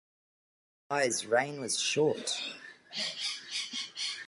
[0.89, 2.41] Ay's reign was short.